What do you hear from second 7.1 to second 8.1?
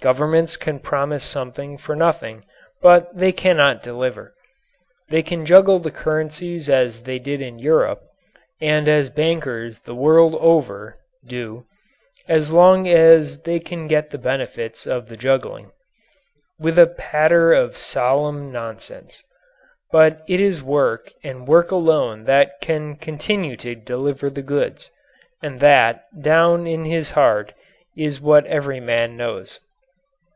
did in Europe